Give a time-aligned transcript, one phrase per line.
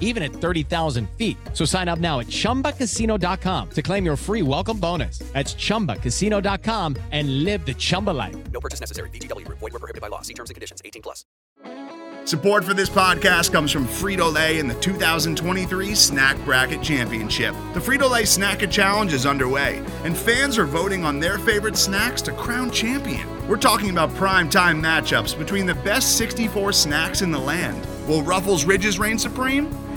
[0.00, 1.36] even at 30,000 feet.
[1.54, 5.20] So sign up now at ChumbaCasino.com to claim your free welcome bonus.
[5.32, 8.36] That's ChumbaCasino.com and live the Chumba life.
[8.50, 9.08] No purchase necessary.
[9.10, 9.60] VGW Group.
[9.60, 10.22] Void were prohibited by law.
[10.22, 10.82] See terms and conditions.
[10.84, 11.24] 18 plus.
[12.26, 17.54] Support for this podcast comes from Frito Lay and the 2023 Snack Bracket Championship.
[17.72, 22.20] The Frito Lay Snack Challenge is underway, and fans are voting on their favorite snacks
[22.22, 23.26] to crown champion.
[23.48, 27.84] We're talking about prime time matchups between the best 64 snacks in the land.
[28.06, 29.68] Will Ruffles Ridges reign supreme?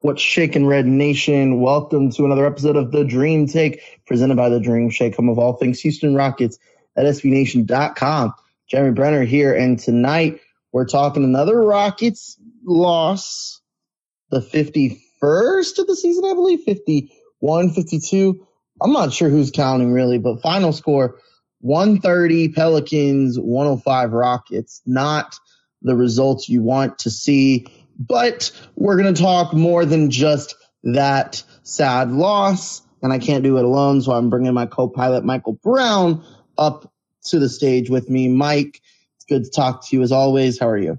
[0.00, 1.60] What's shaking, Red Nation?
[1.60, 5.40] Welcome to another episode of The Dream Take, presented by The Dream Shake, home of
[5.40, 6.56] all things Houston Rockets
[6.96, 8.32] at SBNation.com.
[8.68, 10.38] Jeremy Brener here, and tonight
[10.70, 13.60] we're talking another Rockets loss,
[14.30, 18.46] the 51st of the season, I believe, 51, 52.
[18.80, 21.18] I'm not sure who's counting really, but final score
[21.62, 24.80] 130 Pelicans, 105 Rockets.
[24.86, 25.34] Not
[25.82, 27.66] the results you want to see
[27.98, 30.54] but we're going to talk more than just
[30.84, 32.82] that sad loss.
[33.02, 34.02] And I can't do it alone.
[34.02, 36.24] So I'm bringing my co-pilot, Michael Brown,
[36.56, 36.92] up
[37.26, 38.28] to the stage with me.
[38.28, 38.80] Mike,
[39.16, 40.58] it's good to talk to you as always.
[40.58, 40.98] How are you?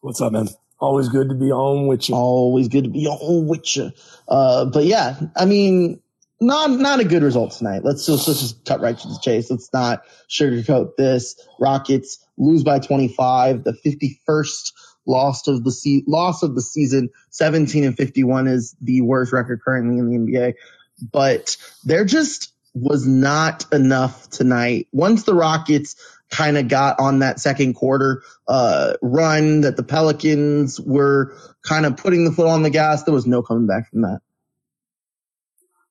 [0.00, 0.48] What's up, man?
[0.78, 2.14] Always good to be on with you.
[2.14, 3.90] Always good to be on with you.
[4.28, 6.00] Uh, but yeah, I mean,
[6.40, 7.82] not not a good result tonight.
[7.82, 9.50] Let's just let's just cut right to the chase.
[9.50, 11.36] Let's not sugarcoat this.
[11.58, 14.72] Rockets lose by 25, the 51st
[15.06, 17.10] lost of the se- loss of the season.
[17.30, 20.54] 17 and 51 is the worst record currently in the NBA.
[21.12, 24.88] But there just was not enough tonight.
[24.92, 25.96] Once the Rockets
[26.30, 31.96] kind of got on that second quarter uh, run that the Pelicans were kind of
[31.96, 34.20] putting the foot on the gas, there was no coming back from that.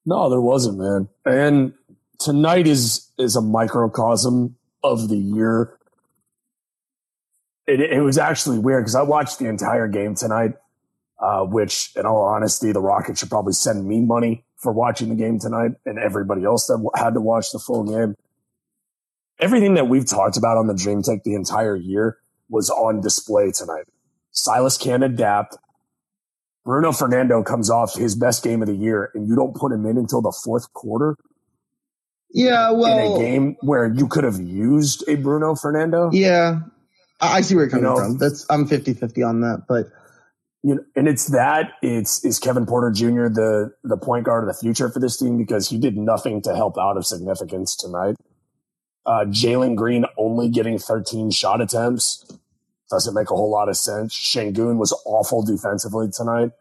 [0.06, 1.10] No, there wasn't, man.
[1.26, 1.74] And
[2.20, 5.78] tonight is is a microcosm of the year.
[7.68, 10.54] It, it was actually weird because I watched the entire game tonight,
[11.20, 15.16] uh, which, in all honesty, the Rockets should probably send me money for watching the
[15.16, 18.16] game tonight and everybody else that had to watch the full game.
[19.40, 22.18] Everything that we've talked about on the Dream Take the entire year
[22.50, 23.86] was on display tonight.
[24.32, 25.58] Silas can't adapt.
[26.64, 29.86] Bruno Fernando comes off his best game of the year, and you don't put him
[29.86, 31.16] in until the fourth quarter.
[32.32, 36.10] Yeah, well, in a game where you could have used a Bruno Fernando.
[36.12, 36.62] Yeah,
[37.20, 38.18] I see where you're coming You know, from.
[38.18, 39.88] That's I'm 50-50 on that, but
[40.64, 43.28] you know, and it's that it's is Kevin Porter Jr.
[43.30, 46.56] the the point guard of the future for this team because he did nothing to
[46.56, 48.16] help out of significance tonight.
[49.06, 52.26] Uh, Jalen Green only getting 13 shot attempts
[52.90, 54.16] doesn't make a whole lot of sense.
[54.16, 56.52] Sengun was awful defensively tonight.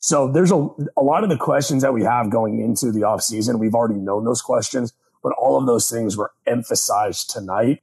[0.00, 3.58] So there's a, a lot of the questions that we have going into the offseason.
[3.58, 7.82] We've already known those questions, but all of those things were emphasized tonight.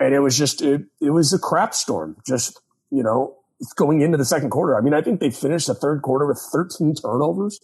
[0.00, 2.16] And it was just, it, it was a crap storm.
[2.26, 2.60] Just,
[2.90, 3.36] you know,
[3.76, 4.76] going into the second quarter.
[4.76, 7.60] I mean, I think they finished the third quarter with 13 turnovers.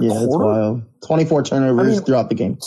[0.00, 0.82] Yeah, that's wild.
[1.06, 2.58] 24 turnovers I mean, throughout the game.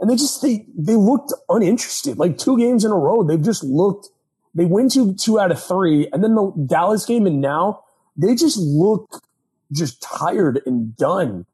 [0.00, 2.18] And they just, they, they looked uninterested.
[2.18, 4.08] Like two games in a row, they've just looked,
[4.54, 6.08] they win two, two out of three.
[6.12, 7.84] And then the Dallas game and now
[8.16, 9.22] they just look
[9.72, 11.46] just tired and done.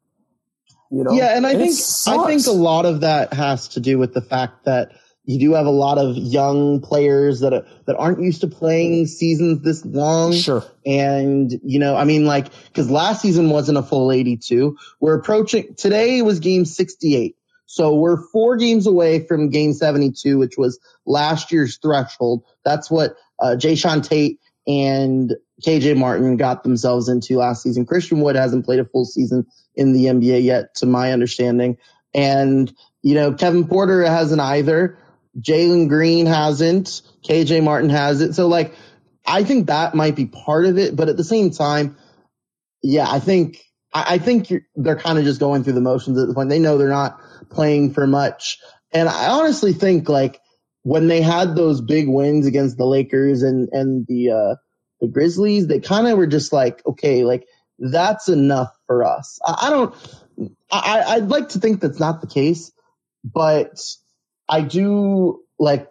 [0.91, 1.13] You know?
[1.13, 1.77] Yeah, and I and think
[2.07, 4.93] I think a lot of that has to do with the fact that
[5.29, 9.07] you do have a lot of young players that are, that aren't used to playing
[9.07, 10.33] seasons this long.
[10.33, 10.65] Sure.
[10.87, 14.79] And you know, I mean, like because last season wasn't a full 82.
[15.01, 17.37] We're approaching today was game 68.
[17.67, 22.45] So we're four games away from game 72, which was last year's threshold.
[22.65, 27.85] That's what uh, Jae'Sean Tate and KJ Martin got themselves into last season.
[27.85, 31.77] Christian Wood hasn't played a full season in the NBA yet, to my understanding.
[32.15, 32.73] And,
[33.03, 34.97] you know, Kevin Porter hasn't either.
[35.41, 37.03] Jalen Green hasn't.
[37.29, 38.35] KJ Martin has it.
[38.35, 38.75] So, like,
[39.27, 40.97] I think that might be part of it.
[40.97, 41.97] But at the same time,
[42.83, 43.59] yeah, I think,
[43.93, 46.49] I, I think they're kind of just going through the motions at this point.
[46.49, 47.21] They know they're not
[47.51, 48.59] playing for much.
[48.93, 50.41] And I honestly think, like,
[50.83, 54.55] when they had those big wins against the Lakers and and the uh,
[55.01, 57.47] the Grizzlies, they kind of were just like, okay, like
[57.79, 59.39] that's enough for us.
[59.45, 59.95] I, I don't.
[60.71, 62.73] I, I'd like to think that's not the case,
[63.25, 63.79] but
[64.49, 65.89] I do like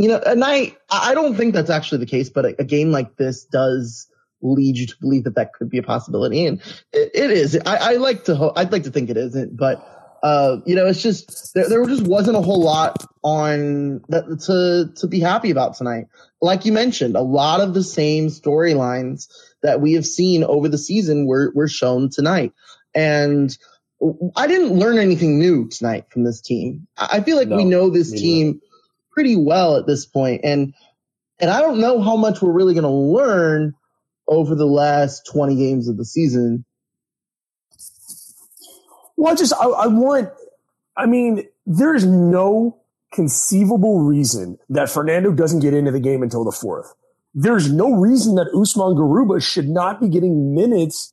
[0.00, 2.90] you know, and I I don't think that's actually the case, but a, a, game
[2.90, 4.08] like this does
[4.40, 6.58] lead you to believe that that could be a possibility, and
[6.90, 7.58] it, it is.
[7.66, 9.84] I, I like to ho- I'd like to think it isn't, but
[10.22, 14.98] uh, you know, it's just there, there just wasn't a whole lot on that to
[15.00, 16.06] to be happy about tonight.
[16.40, 19.28] Like you mentioned, a lot of the same storylines
[19.62, 22.54] that we have seen over the season were were shown tonight,
[22.94, 23.54] and
[24.36, 26.86] I didn't learn anything new tonight from this team.
[26.96, 28.60] I feel like no, we know this team
[29.10, 30.74] pretty well at this point, and
[31.38, 33.74] and I don't know how much we're really going to learn
[34.26, 36.64] over the last 20 games of the season
[39.20, 40.30] well, I just, I, I want,
[40.96, 42.80] I mean, there's no
[43.12, 46.94] conceivable reason that Fernando doesn't get into the game until the fourth.
[47.34, 51.12] There's no reason that Usman Garuba should not be getting minutes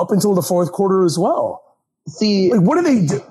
[0.00, 1.62] up until the fourth quarter as well.
[2.08, 3.22] See, like, what do they do?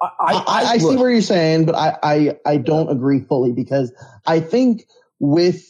[0.00, 3.52] I, I, I, I see what you're saying, but I, I, I don't agree fully
[3.52, 3.92] because
[4.26, 4.86] I think
[5.18, 5.64] with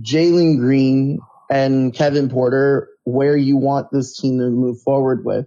[0.00, 1.20] Jalen Green
[1.50, 5.46] and Kevin Porter, where you want this team to move forward with,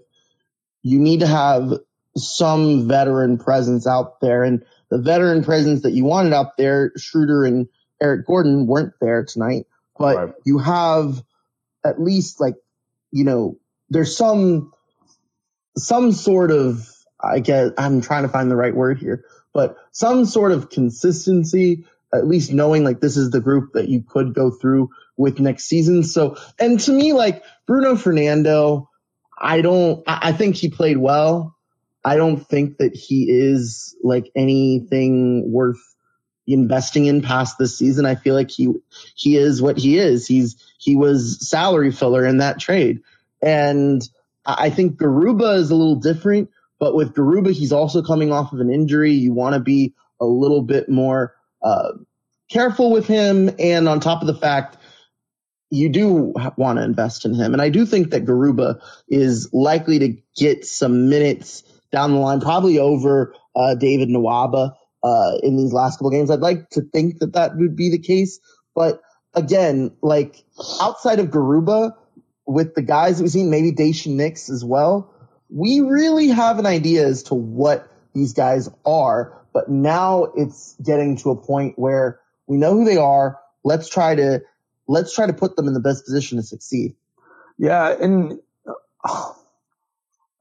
[0.84, 1.74] you need to have
[2.16, 4.44] some veteran presence out there.
[4.44, 7.68] And the veteran presence that you wanted out there, Schroeder and
[8.02, 9.66] Eric Gordon weren't there tonight,
[9.98, 10.34] but right.
[10.46, 11.22] you have
[11.84, 12.56] at least like,
[13.12, 13.58] you know,
[13.90, 14.72] there's some,
[15.78, 16.88] some sort of,
[17.22, 21.86] I guess I'm trying to find the right word here, but some sort of consistency,
[22.14, 25.66] at least knowing like this is the group that you could go through with next
[25.66, 26.04] season.
[26.04, 28.90] So, and to me, like Bruno Fernando,
[29.38, 30.04] I don't.
[30.08, 31.56] I think he played well.
[32.04, 35.80] I don't think that he is like anything worth
[36.48, 38.06] investing in past this season.
[38.06, 38.72] I feel like he
[39.16, 40.28] he is what he is.
[40.28, 43.02] He's he was salary filler in that trade,
[43.42, 44.02] and
[44.46, 46.50] I think Garuba is a little different.
[46.80, 49.14] But with Garuba, he's also coming off of an injury.
[49.14, 51.94] You want to be a little bit more uh,
[52.50, 54.78] careful with him, and on top of the fact
[55.72, 57.54] you do want to invest in him.
[57.54, 62.40] And I do think that Garuba is likely to get some minutes down the line,
[62.40, 64.74] probably over uh, David Nwaba
[65.04, 66.30] uh, in these last couple games.
[66.30, 68.40] I'd like to think that that would be the case.
[68.76, 69.02] But
[69.34, 70.44] again, like
[70.82, 71.94] outside of Garuba,
[72.46, 75.14] with the guys that we've seen, maybe Daishen Nix as well,
[75.50, 79.42] we really have an idea as to what these guys are.
[79.54, 83.40] But now it's getting to a point where we know who they are.
[83.64, 84.42] Let's try to
[84.88, 86.96] let's try to put them in the best position to succeed.
[87.58, 88.40] Yeah, and
[89.04, 89.32] uh,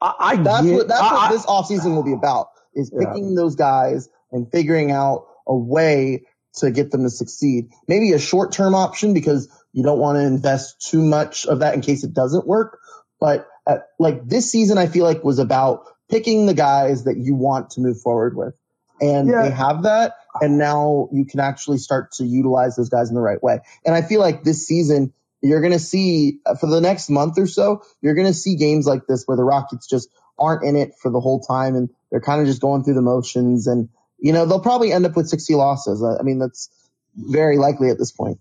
[0.01, 3.31] I, I, that's get, what that's I, what this offseason will be about is picking
[3.31, 3.37] yeah.
[3.37, 7.71] those guys and figuring out a way to get them to succeed.
[7.89, 11.75] Maybe a short term option because you don't want to invest too much of that
[11.75, 12.79] in case it doesn't work.
[13.21, 17.35] But at, like this season, I feel like was about picking the guys that you
[17.35, 18.55] want to move forward with.
[19.01, 19.43] And yeah.
[19.43, 23.21] they have that and now you can actually start to utilize those guys in the
[23.21, 23.61] right way.
[23.85, 27.39] And I feel like this season, you're going to see uh, for the next month
[27.39, 30.09] or so, you're going to see games like this where the Rockets just
[30.39, 33.03] aren't in it for the whole time and they're kind of just going through the
[33.03, 33.89] motions and,
[34.25, 36.03] you know, they'll probably end up with 60 losses.
[36.03, 36.71] I mean, that's
[37.15, 38.41] very likely at this point.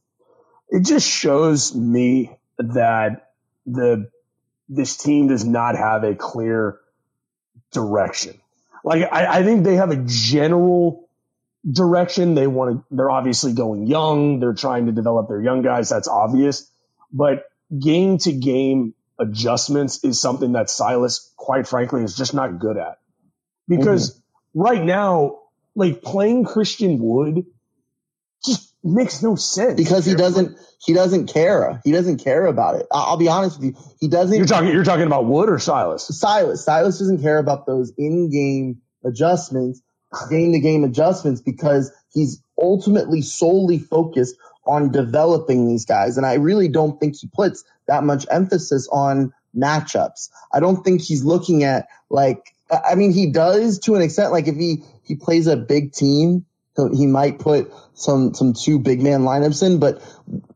[0.70, 3.34] It just shows me that
[3.66, 4.10] the
[4.70, 6.80] this team does not have a clear
[7.74, 8.40] direction.
[8.86, 11.10] Like I, I think they have a general
[11.70, 12.34] direction.
[12.34, 12.96] They want to.
[12.96, 14.40] They're obviously going young.
[14.40, 15.90] They're trying to develop their young guys.
[15.90, 16.66] That's obvious.
[17.12, 17.44] But
[17.78, 23.00] game to game adjustments is something that Silas, quite frankly, is just not good at.
[23.68, 24.62] Because mm-hmm.
[24.62, 25.40] right now,
[25.76, 27.46] like playing Christian Wood
[28.46, 29.76] just makes no sense.
[29.76, 31.82] Because he doesn't he doesn't care.
[31.84, 32.88] He doesn't care about it.
[32.92, 33.82] I'll be honest with you.
[34.00, 36.08] He doesn't You're talking you're talking about Wood or Silas?
[36.08, 36.64] Silas.
[36.64, 39.82] Silas doesn't care about those in-game adjustments,
[40.30, 46.18] game to game adjustments because he's ultimately solely focused on developing these guys.
[46.18, 50.30] And I really don't think he puts that much emphasis on matchups.
[50.54, 54.32] I don't think he's looking at like, I mean, he does to an extent.
[54.32, 56.46] Like if he, he plays a big team,
[56.94, 60.02] he might put some, some two big man lineups in, but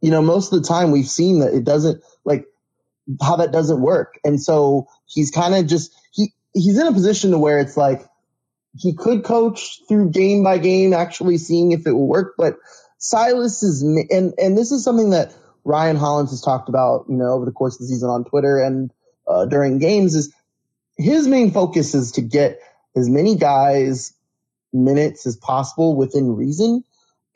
[0.01, 2.45] you know, most of the time we've seen that it doesn't like
[3.21, 4.19] how that doesn't work.
[4.23, 8.01] And so he's kind of just, he, he's in a position to where it's like,
[8.75, 12.57] he could coach through game by game, actually seeing if it will work, but
[12.99, 15.33] Silas is, and, and this is something that
[15.63, 18.57] Ryan Hollins has talked about, you know, over the course of the season on Twitter
[18.57, 18.91] and
[19.27, 20.33] uh, during games is
[20.97, 22.59] his main focus is to get
[22.95, 24.13] as many guys
[24.73, 26.83] minutes as possible within reason.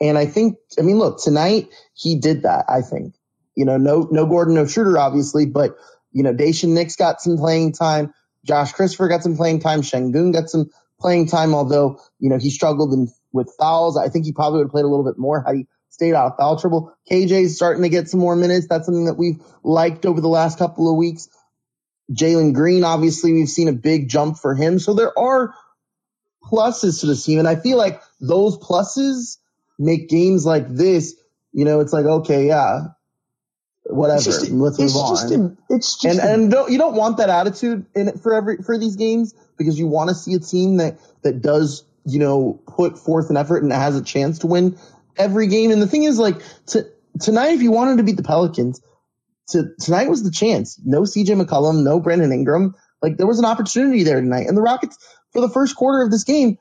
[0.02, 3.16] And I think, I mean, look, tonight he did that, I think.
[3.56, 5.76] You know, no, no Gordon, no Schroeder, obviously, but,
[6.12, 8.14] you know, Daishen Nix got some playing time.
[8.46, 9.82] Josh Christopher got some playing time.
[9.82, 13.98] Sengun got some playing time, although, you know, he struggled in with fouls.
[13.98, 16.32] I think he probably would have played a little bit more had he stayed out
[16.32, 16.94] of foul trouble.
[17.10, 18.68] KJ's starting to get some more minutes.
[18.68, 21.30] That's something that we've liked over the last couple of weeks.
[22.12, 24.80] Jalen Green, obviously, we've seen a big jump for him.
[24.80, 25.54] So there are
[26.44, 27.40] pluses to this team.
[27.40, 29.38] And I feel like those pluses
[29.80, 31.16] make games like this,
[31.54, 32.82] you know, it's like, okay, yeah,
[33.84, 34.22] whatever.
[34.22, 35.16] Just, Let's move on.
[35.16, 38.20] Just a, it's just and, a, and don't, you don't want that attitude in it
[38.20, 41.84] for every, for these games because you want to see a team that, that does
[42.06, 44.78] you know, put forth an effort and has a chance to win
[45.18, 45.72] every game.
[45.72, 46.88] And the thing is, like, to,
[47.20, 48.82] tonight, if you wanted to beat the Pelicans,
[49.52, 50.80] to, tonight was the chance.
[50.84, 52.76] No CJ McCollum, no Brandon Ingram.
[53.02, 54.48] Like, there was an opportunity there tonight.
[54.48, 54.98] And the Rockets,
[55.32, 56.58] for the first quarter of this game,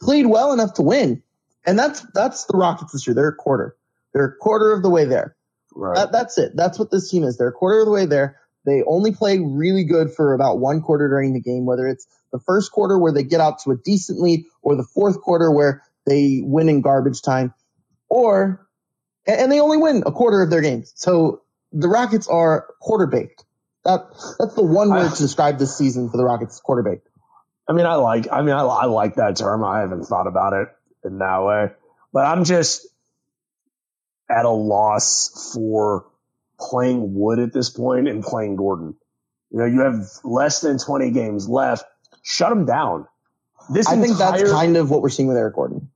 [0.00, 1.22] played well enough to win.
[1.64, 3.14] And that's that's the Rockets this year.
[3.14, 3.76] They're a quarter.
[4.12, 5.36] They're a quarter of the way there.
[5.74, 5.96] Right.
[5.96, 6.52] That, that's it.
[6.54, 7.36] That's what this team is.
[7.36, 8.40] They're a quarter of the way there.
[8.64, 12.40] They only play really good for about one quarter during the game, whether it's the
[12.40, 15.82] first quarter where they get out to a decent lead or the fourth quarter where
[16.04, 17.54] they win in garbage time
[18.08, 18.66] or,
[19.26, 20.92] and they only win a quarter of their games.
[20.96, 21.42] So
[21.76, 23.44] the Rockets are quarter baked.
[23.84, 27.08] That, that's the one word to describe this season for the Rockets, quarter baked.
[27.68, 29.64] I mean, I like, I mean, I, I like that term.
[29.64, 30.68] I haven't thought about it
[31.04, 31.70] in that way,
[32.12, 32.86] but I'm just
[34.28, 36.06] at a loss for
[36.58, 38.96] playing Wood at this point and playing Gordon.
[39.50, 41.84] You know, you have less than 20 games left.
[42.22, 43.06] Shut them down.
[43.70, 45.90] This I entire, think that's kind of what we're seeing with Eric Gordon.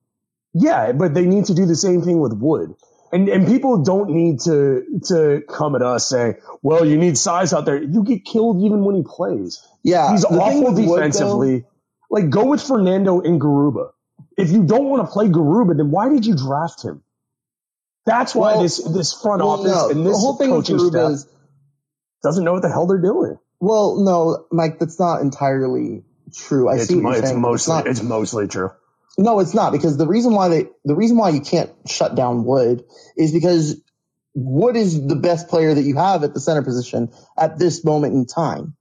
[0.52, 2.74] Yeah, but they need to do the same thing with Wood.
[3.12, 7.52] And and people don't need to to come at us saying, "Well, you need size
[7.52, 9.66] out there." You get killed even when he plays.
[9.82, 11.54] Yeah, he's awful defensively.
[11.54, 11.64] Wood,
[12.10, 13.90] like go with Fernando and Garuba.
[14.36, 17.02] If you don't want to play Garuba, then why did you draft him?
[18.06, 21.12] That's why well, this this front well, office no, and this whole thing coaching staff
[21.12, 21.28] is,
[22.22, 23.38] doesn't know what the hell they're doing.
[23.60, 26.68] Well, no, Mike, that's not entirely true.
[26.68, 27.40] I it's see what you're saying.
[27.40, 28.70] Mostly, it's, not, it's mostly true.
[29.18, 32.44] No, it's not because the reason why they the reason why you can't shut down
[32.44, 32.84] Wood
[33.16, 33.80] is because
[34.34, 38.14] Wood is the best player that you have at the center position at this moment
[38.14, 38.76] in time.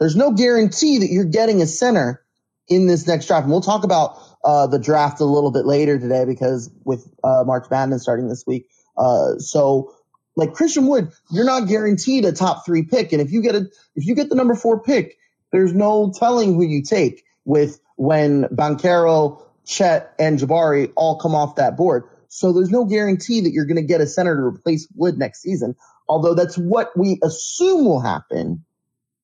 [0.00, 2.22] There's no guarantee that you're getting a center
[2.68, 3.44] in this next draft.
[3.44, 7.44] And we'll talk about uh, the draft a little bit later today because with uh,
[7.46, 8.68] March Madness starting this week.
[8.96, 9.94] Uh, so
[10.36, 13.12] like Christian Wood, you're not guaranteed a top three pick.
[13.12, 15.18] And if you get a, if you get the number four pick,
[15.52, 21.54] there's no telling who you take with when Banchero, Chet, and Jabari all come off
[21.56, 22.02] that board.
[22.26, 25.40] So there's no guarantee that you're going to get a center to replace Wood next
[25.40, 25.76] season.
[26.08, 28.64] Although that's what we assume will happen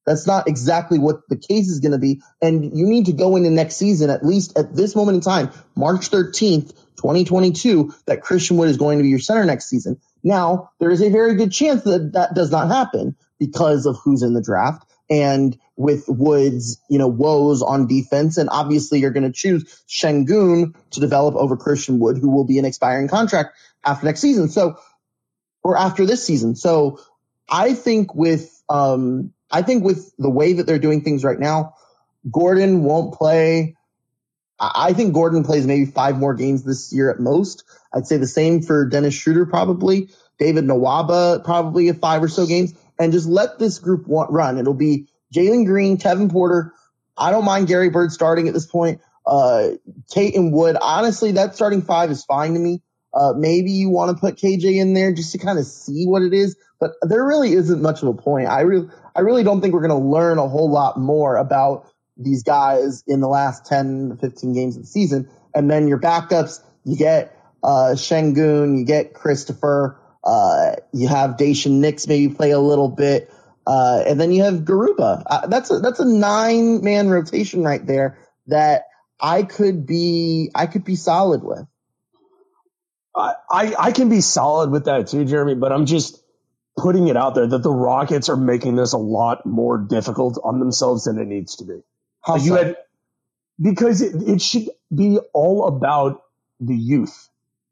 [0.08, 2.22] that's not exactly what the case is going to be.
[2.40, 5.50] And you need to go into next season, at least at this moment in time,
[5.76, 10.00] March 13th, 2022, that Christian Wood is going to be your center next season.
[10.24, 14.22] Now, there is a very good chance that that does not happen because of who's
[14.22, 18.36] in the draft and with Woods, you know, woes on defense.
[18.36, 22.58] And obviously you're going to choose Sengun to develop over Christian Wood, who will be
[22.58, 24.48] an expiring contract after next season.
[24.48, 24.76] So,
[25.62, 26.56] or after this season.
[26.56, 27.00] So
[27.48, 31.74] I think with, um, I think with the way that they're doing things right now,
[32.30, 33.76] Gordon won't play
[34.60, 37.62] I think Gordon plays maybe five more games this year at most.
[37.94, 40.10] I'd say the same for Dennis Schroeder probably.
[40.38, 44.58] David Nwaba, probably five or so games, and just let this group run.
[44.58, 46.72] It'll be Jalen Green, Kevin Porter.
[47.16, 49.00] I don't mind Gary Bird starting at this point.
[49.26, 49.70] Uh,
[50.08, 50.76] Tate and Wood.
[50.80, 52.82] Honestly, that starting five is fine to me.
[53.12, 56.22] Uh, maybe you want to put KJ in there just to kind of see what
[56.22, 58.48] it is, but there really isn't much of a point.
[58.48, 61.86] I really, I really don't think we're going to learn a whole lot more about
[62.16, 65.28] these guys in the last 10 15 games of the season.
[65.54, 71.80] And then your backups, you get, uh, Sengun, you get Christopher, uh, you have Daishen
[71.80, 73.32] Nix maybe play a little bit.
[73.68, 75.24] Uh, and then you have Garuba.
[75.26, 78.84] Uh, that's a, that's a nine man rotation right there that
[79.20, 81.66] I could be, I could be solid with.
[83.50, 86.22] I, I can be solid with that too, Jeremy, but I'm just
[86.78, 90.60] putting it out there that the Rockets are making this a lot more difficult on
[90.60, 91.82] themselves than it needs to be.
[92.22, 92.46] How Like, so?
[92.46, 92.76] you had
[93.60, 96.22] because it, it should be all about
[96.60, 97.28] the youth.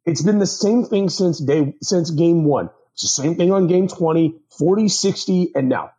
[0.07, 2.71] It's been the same thing since day since game one.
[2.97, 5.91] It's the same thing on game 20, 40, 60, and now.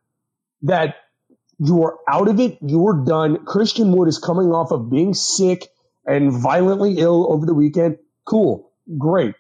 [0.64, 0.96] That
[1.60, 3.46] you are out of it, you are done.
[3.46, 5.68] Christian Wood is coming off of being sick
[6.08, 8.00] and violently ill over the weekend.
[8.26, 9.36] Cool, great.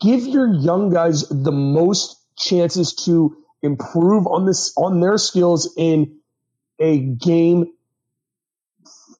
[0.00, 6.18] Give your young guys the most chances to improve on this on their skills in
[6.80, 7.72] a game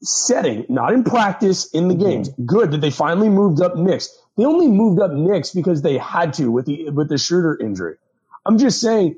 [0.02, 2.04] setting, not in practice, in the mm-hmm.
[2.04, 2.30] games.
[2.44, 4.08] Good that they finally moved up Nix.
[4.36, 7.96] They only moved up Nix because they had to with the with the Schroeder injury.
[8.46, 9.16] I'm just saying,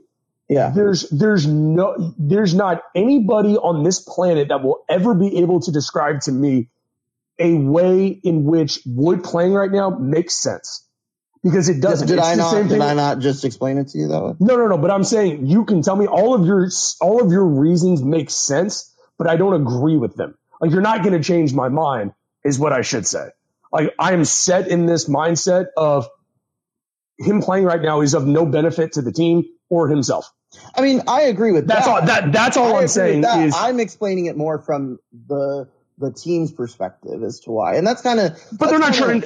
[0.49, 5.61] yeah, there's there's no there's not anybody on this planet that will ever be able
[5.61, 6.69] to describe to me
[7.39, 10.87] a way in which Wood playing right now makes sense.
[11.43, 12.09] Because it doesn't.
[12.09, 12.69] Did It's I not?
[12.69, 14.35] Did I not just explain it to you way?
[14.41, 14.79] no, no, no.
[14.79, 16.69] But I'm saying you can tell me all of your
[17.01, 20.37] all of your reasons make sense, but I don't agree with them.
[20.61, 22.13] Like you're not going to change my mind,
[22.45, 23.31] is what I should say.
[23.73, 26.09] Like I am set in this mindset of
[27.19, 30.31] him playing right now is of no benefit to the team or himself.
[30.75, 31.91] I mean, I agree with That's that.
[32.01, 36.11] all- that- that's all I I'm saying is- I'm explaining it more from the the
[36.11, 38.37] team's perspective as to why, and that's kind of.
[38.59, 39.23] But they're not trying.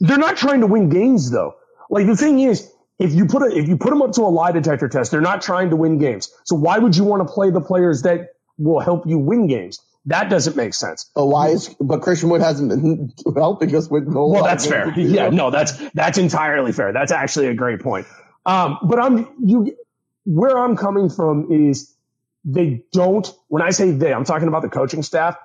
[0.00, 1.54] They're not trying to win games though.
[1.90, 4.28] Like the thing is, if you put a, if you put them up to a
[4.30, 6.30] lie detector test, they're not trying to win games.
[6.44, 8.28] So why would you want to play the players that
[8.58, 9.80] will help you win games?
[10.08, 11.10] That doesn't make sense.
[11.14, 11.74] But why is?
[11.80, 14.08] But Christian Wood hasn't been helping us win.
[14.08, 14.90] a Well, that's fair.
[14.98, 16.92] Yeah, no, that's that's entirely fair.
[16.94, 18.06] That's actually a great point.
[18.46, 19.76] Um, but I'm you
[20.24, 21.94] where I'm coming from is
[22.42, 23.30] they don't.
[23.48, 25.36] When I say they, I'm talking about the coaching staff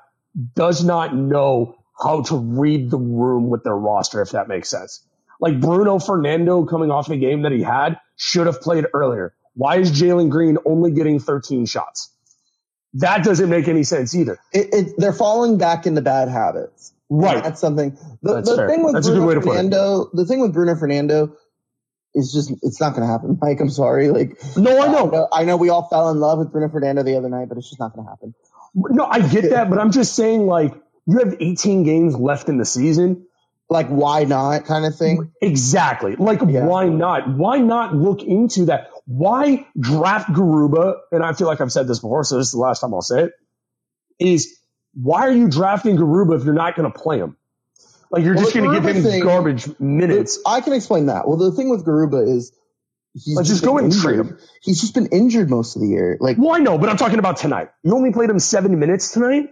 [0.55, 5.05] does not know how to read the room with their roster, if that makes sense.
[5.41, 9.33] Like Bruno Fernando coming off a game that he had should have played earlier.
[9.55, 12.12] Why is Jalen Green only getting 13 shots?
[12.95, 14.39] That doesn't make any sense either.
[14.51, 16.93] It, it, they're falling back into bad habits.
[17.09, 17.43] Right.
[17.43, 17.97] That's something.
[18.21, 18.69] The, That's the fair.
[18.69, 19.55] thing with That's a Bruno good way to put it.
[19.55, 21.37] Fernando, the thing with Bruno Fernando
[22.15, 23.37] is just it's not going to happen.
[23.41, 24.09] Mike, I'm sorry.
[24.09, 25.07] Like, no, I know.
[25.07, 25.27] I know.
[25.33, 27.69] I know we all fell in love with Bruno Fernando the other night, but it's
[27.69, 28.35] just not going to happen.
[28.75, 30.73] No, I get that, but I'm just saying, like,
[31.07, 33.27] you have 18 games left in the season.
[33.69, 35.31] Like, why not kind of thing?
[35.41, 36.15] Exactly.
[36.15, 37.29] Like, why not?
[37.29, 38.89] Why not look into that?
[39.05, 40.95] Why draft Garuba?
[41.11, 43.01] And I feel like I've said this before, so this is the last time I'll
[43.01, 43.31] say it.
[44.19, 44.57] Is
[44.93, 47.35] why are you drafting Garuba if you're not going to play him?
[48.11, 50.39] Like, you're Well, just going to give him thing- garbage minutes.
[50.45, 51.27] I can explain that.
[51.27, 52.53] Well, the thing with Garuba is
[53.13, 54.37] he's Let's just been go and trade him.
[54.61, 56.17] He's just been injured most of the year.
[56.21, 57.69] Like, well, I know, but I'm talking about tonight.
[57.83, 59.49] You only played him 70 minutes tonight.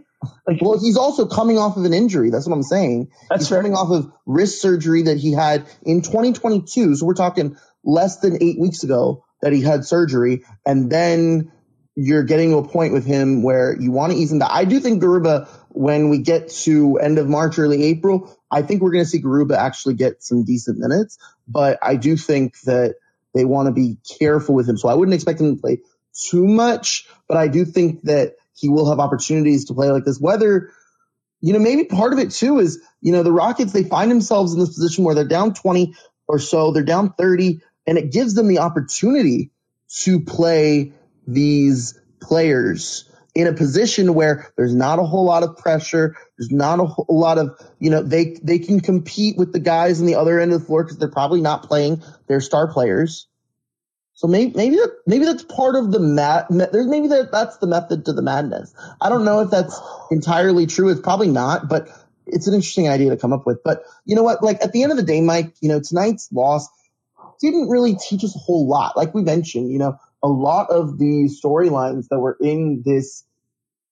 [0.48, 2.30] Like, well, he's also coming off of an injury.
[2.30, 3.10] That's what I'm saying.
[3.30, 3.58] That's he's fair.
[3.60, 6.96] coming off of wrist surgery that he had in 2022.
[6.96, 11.52] So we're talking less than eight weeks ago that he had surgery, and then
[11.96, 14.50] you're getting to a point with him where you want to ease him down.
[14.52, 18.82] I do think Garuba, when we get to end of March, early April, I think
[18.82, 21.18] we're going to see Garuba actually get some decent minutes.
[21.48, 22.96] But I do think that
[23.34, 24.78] they want to be careful with him.
[24.78, 25.80] So I wouldn't expect him to play
[26.14, 30.20] too much, but I do think that he will have opportunities to play like this.
[30.20, 30.72] Whether,
[31.40, 34.54] you know, maybe part of it too is, you know, the Rockets, they find themselves
[34.54, 35.96] in this position where they're down 20
[36.28, 39.52] or so, they're down 30, and it gives them the opportunity
[40.04, 40.94] to play
[41.28, 46.16] these players in a position where there's not a whole lot of pressure.
[46.38, 50.02] There's not a whole lot of, you know, they, they can compete with the guys
[50.02, 53.28] on the other end of the floor because they're probably not playing their star players.
[54.14, 57.68] So maybe, maybe that, maybe that's part of the mad, there's maybe that that's the
[57.68, 58.74] method to the madness.
[59.00, 59.80] I don't know if that's
[60.12, 60.90] entirely true.
[60.90, 61.88] It's probably not, but
[62.28, 63.64] it's an interesting idea to come up with.
[63.64, 64.44] But you know what?
[64.44, 66.68] Like at the end of the day, Mike, you know, tonight's loss
[67.42, 68.96] didn't really teach us a whole lot.
[68.96, 73.24] Like we mentioned, you know, a lot of the storylines that were in this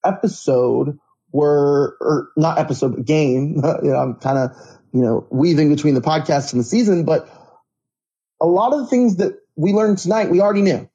[0.05, 0.99] episode
[1.31, 3.55] were, or not episode, but game.
[3.83, 4.51] you know, I'm kind of,
[4.93, 7.29] you know, weaving between the podcast and the season, but
[8.41, 10.89] a lot of the things that we learned tonight, we already knew.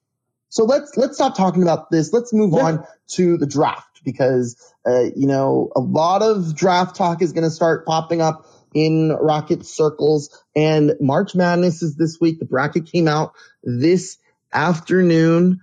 [0.49, 2.13] So let's, let's stop talking about this.
[2.13, 2.63] Let's move yeah.
[2.63, 4.55] on to the draft because,
[4.87, 9.09] uh, you know, a lot of draft talk is going to start popping up in
[9.09, 12.39] Rocket circles and March Madness is this week.
[12.39, 13.33] The bracket came out
[13.63, 14.17] this
[14.53, 15.61] afternoon.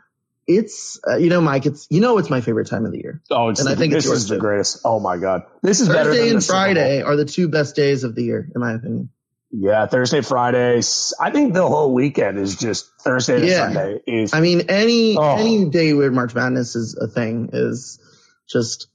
[0.48, 1.66] It's uh, you know, Mike.
[1.66, 3.22] It's you know, it's my favorite time of the year.
[3.30, 4.80] Oh, it's and the, I think this is the greatest.
[4.84, 6.34] Oh my god, this is Thursday better.
[6.34, 9.10] and Friday are the two best days of the year, in my opinion.
[9.52, 10.80] Yeah, Thursday, Friday.
[11.20, 13.66] I think the whole weekend is just Thursday to yeah.
[13.66, 14.00] Sunday.
[14.06, 15.36] Is I mean, any oh.
[15.36, 18.00] any day where March Madness is a thing is
[18.48, 18.88] just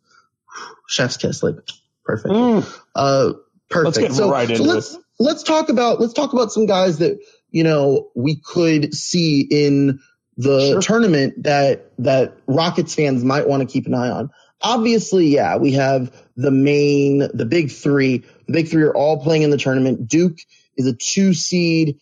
[0.87, 1.55] chef's kiss, like
[2.03, 2.33] perfect.
[2.33, 2.79] Mm.
[2.93, 3.33] Uh,
[3.69, 3.97] perfect.
[3.97, 5.01] Let's get so, right into so let's, it.
[5.19, 7.19] Let's talk about let's talk about some guys that
[7.51, 9.99] you know we could see in
[10.37, 10.81] the sure.
[10.81, 14.29] tournament that that Rockets fans might want to keep an eye on.
[14.61, 18.23] Obviously, yeah, we have the main, the big three.
[18.47, 20.07] The big three are all playing in the tournament.
[20.07, 20.37] Duke
[20.75, 21.99] is a two seed.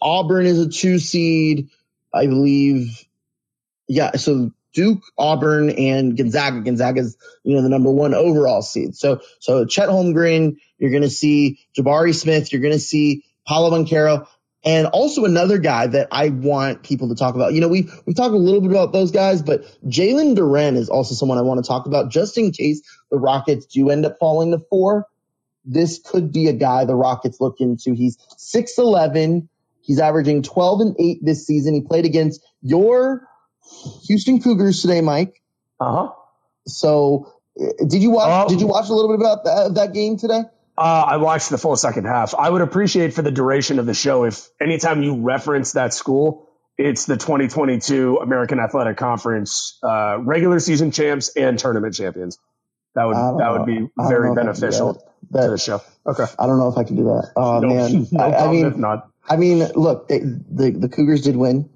[0.00, 1.70] Auburn is a two seed.
[2.12, 3.04] I believe.
[3.88, 4.12] Yeah.
[4.12, 6.60] So Duke, Auburn, and Gonzaga.
[6.60, 8.94] Gonzaga is, you know, the number one overall seed.
[8.96, 13.70] So, so Chet Holmgren, you're going to see Jabari Smith, you're going to see Paolo
[13.70, 14.26] Banchero.
[14.66, 17.52] And also another guy that I want people to talk about.
[17.52, 20.88] You know, we've we've talked a little bit about those guys, but Jalen Duren is
[20.88, 24.16] also someone I want to talk about, just in case the Rockets do end up
[24.18, 25.06] falling to four.
[25.66, 27.92] This could be a guy the Rockets look into.
[27.92, 29.50] He's six eleven.
[29.82, 31.74] He's averaging twelve and eight this season.
[31.74, 33.28] He played against your
[34.06, 35.40] Houston Cougars today, Mike.
[35.80, 36.12] Uh huh.
[36.66, 38.28] So, did you watch?
[38.28, 40.42] Uh, did you watch a little bit about that, that game today?
[40.76, 42.34] Uh, I watched the full second half.
[42.34, 46.48] I would appreciate for the duration of the show if anytime you reference that school,
[46.76, 52.38] it's the 2022 American Athletic Conference uh, regular season champs and tournament champions.
[52.94, 55.42] That would that would be very beneficial that.
[55.42, 55.82] to the show.
[56.06, 56.24] Okay.
[56.38, 57.32] I don't know if I can do that.
[57.36, 59.10] Oh no, man, no I, I, mean, not.
[59.28, 61.70] I mean, look, they, the the Cougars did win,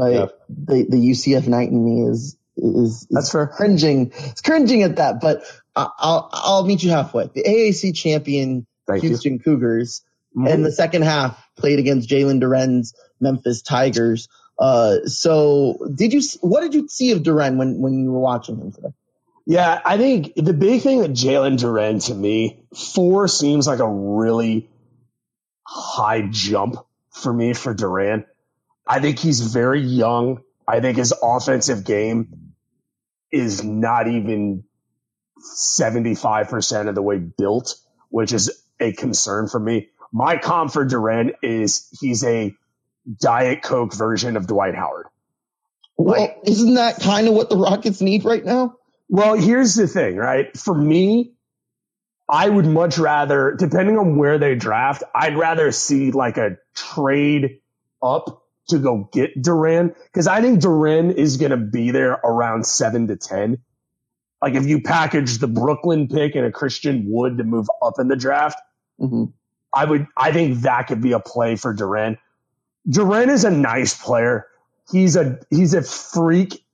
[0.00, 0.26] but yeah.
[0.48, 3.46] the the UCF Knight in me is is, is that's fair.
[3.46, 5.44] Cringing, it's cringing at that, but
[5.76, 7.26] I'll I'll meet you halfway.
[7.26, 9.38] The AAC champion Thank Houston you.
[9.40, 10.02] Cougars
[10.34, 10.46] mm-hmm.
[10.46, 14.28] in the second half played against Jalen Duren's Memphis Tigers.
[14.58, 18.56] Uh, so did you what did you see of Duren when when you were watching
[18.56, 18.94] him today?
[19.44, 23.88] Yeah, I think the big thing that Jalen Duren to me four seems like a
[23.88, 24.70] really
[25.66, 26.76] high jump
[27.10, 28.24] for me for Duren.
[28.90, 30.42] I think he's very young.
[30.66, 32.54] I think his offensive game
[33.30, 34.64] is not even
[35.56, 37.76] 75% of the way built,
[38.08, 39.90] which is a concern for me.
[40.12, 42.52] My comp for Duren is he's a
[43.20, 45.06] Diet Coke version of Dwight Howard.
[45.96, 48.74] Well, like, isn't that kind of what the Rockets need right now?
[49.08, 50.56] Well, here's the thing, right?
[50.58, 51.34] For me,
[52.28, 57.60] I would much rather, depending on where they draft, I'd rather see like a trade
[58.02, 62.66] up to go get Duren because I think Duren is going to be there around
[62.66, 63.58] seven to 10
[64.42, 68.08] like if you package the Brooklyn pick and a Christian Wood to move up in
[68.08, 68.58] the draft,
[68.98, 69.24] mm-hmm.
[69.72, 72.18] I would I think that could be a play for Duren.
[72.88, 74.46] Duren is a nice player.
[74.90, 76.64] He's a he's a freak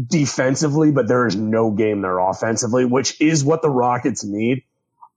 [0.00, 4.64] defensively, but there is no game there offensively, which is what the Rockets need.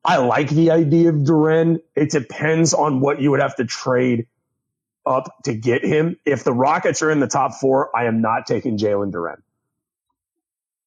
[0.05, 1.81] I like the idea of Duren.
[1.95, 4.27] It depends on what you would have to trade
[5.05, 6.17] up to get him.
[6.25, 9.41] If the Rockets are in the top four, I am not taking Jalen Duren.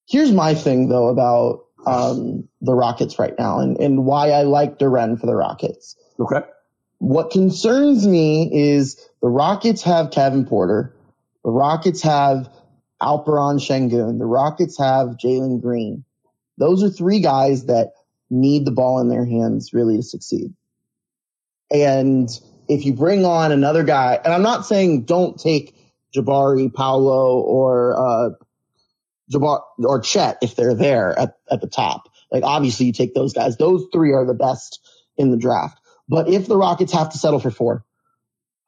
[0.09, 4.79] Here's my thing though about um, the Rockets right now and, and why I like
[4.79, 5.97] Duren for the Rockets.
[6.19, 6.41] Okay.
[6.99, 10.95] What concerns me is the Rockets have Kevin Porter.
[11.45, 12.49] The Rockets have
[13.03, 14.19] Alperen Sengun.
[14.19, 16.05] The Rockets have Jalen Green.
[16.59, 17.93] Those are three guys that
[18.31, 20.55] need the ball in their hands really to succeed.
[21.71, 22.29] And
[22.69, 25.77] if you bring on another guy, and I'm not saying don't take
[26.15, 28.31] Jabari, Paolo, or uh,
[29.33, 32.09] Jabbar or Chet if they're there at, at the top.
[32.31, 33.57] Like obviously you take those guys.
[33.57, 34.81] Those three are the best
[35.17, 35.79] in the draft.
[36.09, 37.85] But if the Rockets have to settle for four,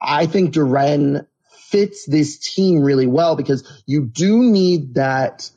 [0.00, 1.26] I think Duren
[1.68, 5.50] fits this team really well because you do need that.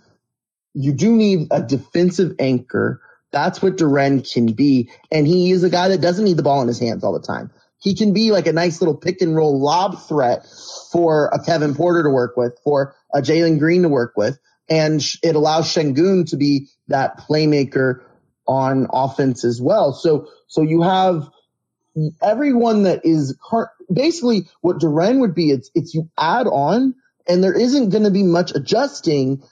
[0.74, 3.02] You do need a defensive anchor.
[3.32, 4.90] That's what Duren can be.
[5.12, 7.26] And he is a guy that doesn't need the ball in his hands all the
[7.26, 7.52] time.
[7.82, 10.46] He can be like a nice little pick and roll lob threat
[10.92, 14.40] for a Kevin Porter to work with, for a Jalen Green to work with
[14.72, 18.02] and it allows Sengun to be that playmaker
[18.48, 19.94] on offense as well.
[19.94, 21.28] So, so you have
[22.22, 23.38] everyone that is
[23.94, 25.52] basically what Duren would be.
[25.52, 26.96] It's, it's you add on
[27.28, 29.44] and there isn't going to be much adjusting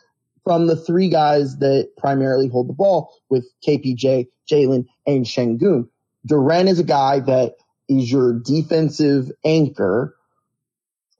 [0.45, 5.89] from the three guys that primarily hold the ball with KPJ, Jalen, and Sengun.
[6.25, 7.55] Duren is a guy that
[7.89, 10.15] is your defensive anchor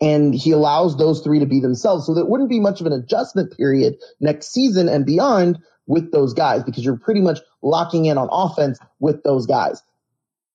[0.01, 2.05] and he allows those three to be themselves.
[2.05, 6.33] So there wouldn't be much of an adjustment period next season and beyond with those
[6.33, 9.81] guys because you're pretty much locking in on offense with those guys.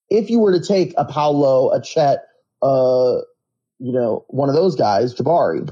[0.09, 2.25] If you were to take a Paolo, a Chet,
[2.63, 3.19] uh,
[3.79, 5.69] you know, one of those guys, Jabari,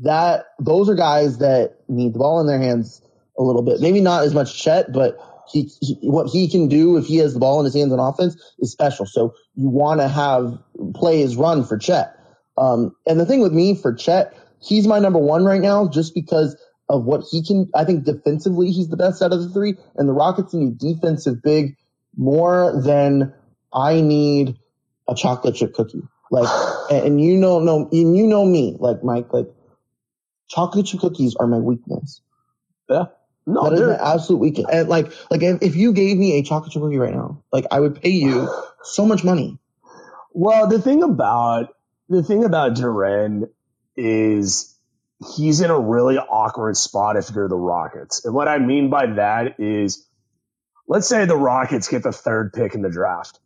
[0.00, 3.00] that those are guys that need the ball in their hands
[3.38, 3.80] a little bit.
[3.80, 5.18] Maybe not as much Chet, but
[5.50, 7.98] he, he, what he can do if he has the ball in his hands on
[7.98, 9.06] offense is special.
[9.06, 10.58] So you want to have
[10.94, 12.14] plays run for Chet.
[12.56, 16.14] Um, and the thing with me for Chet, he's my number one right now just
[16.14, 16.56] because
[16.88, 17.68] of what he can.
[17.74, 19.74] I think defensively, he's the best out of the three.
[19.96, 21.76] And the Rockets need defensive big
[22.16, 23.34] more than
[23.72, 24.56] I need
[25.08, 26.02] a chocolate chip cookie.
[26.30, 26.48] Like,
[26.90, 29.48] and you know, know, and you know me, like Mike, like
[30.48, 32.20] chocolate chip cookies are my weakness.
[32.88, 33.06] Yeah.
[33.46, 34.66] No, that is my absolute weakness.
[34.72, 37.66] And like, like if, if you gave me a chocolate chip cookie right now, like
[37.70, 38.48] I would pay you
[38.82, 39.58] so much money.
[40.32, 41.74] Well, the thing about
[42.08, 43.48] the thing about Duren
[43.96, 44.76] is
[45.36, 48.24] he's in a really awkward spot if you're the Rockets.
[48.24, 50.06] And what I mean by that is
[50.88, 53.38] let's say the Rockets get the third pick in the draft.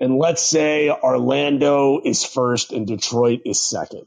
[0.00, 4.06] And let's say Orlando is first and Detroit is second.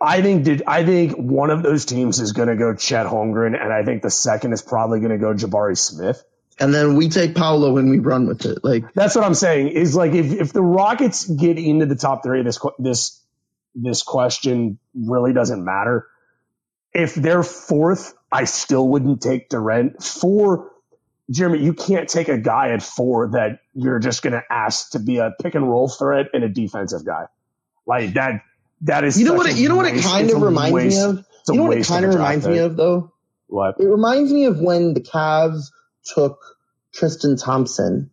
[0.00, 3.60] I think did I think one of those teams is going to go Chet Holmgren,
[3.60, 6.24] and I think the second is probably going to go Jabari Smith.
[6.58, 8.64] And then we take Paolo and we run with it.
[8.64, 9.68] Like that's what I'm saying.
[9.68, 13.20] Is like if if the Rockets get into the top three, this this
[13.74, 16.06] this question really doesn't matter.
[16.92, 20.02] If they're fourth, I still wouldn't take Duren.
[20.02, 20.72] Four,
[21.30, 24.98] Jeremy, you can't take a guy at four that you're just going to ask to
[24.98, 27.26] be a pick and roll threat and a defensive guy.
[27.86, 28.42] Like that,
[28.82, 29.18] that is.
[29.18, 29.46] You know what?
[29.46, 31.26] It, you know what it kind of reminds waste, me of.
[31.48, 33.12] You know what it kind of reminds me of though.
[33.46, 33.76] What?
[33.80, 35.70] It reminds me of when the Cavs
[36.04, 36.38] took
[36.92, 38.10] Tristan Thompson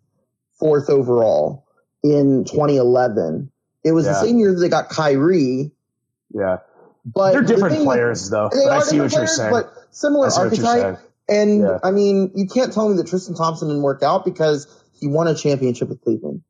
[0.60, 1.66] fourth overall
[2.04, 3.52] in 2011.
[3.84, 4.14] It was yeah.
[4.14, 5.72] the same year that they got Kyrie.
[6.34, 6.58] Yeah.
[7.06, 8.50] But they're different the players, though.
[8.52, 9.52] They I see what you're saying.
[9.52, 11.00] But similar archetype.
[11.30, 11.80] And yeah.
[11.84, 14.68] I mean, you can't tell me that Tristan Thompson didn't work out because
[15.00, 16.42] he won a championship with Cleveland.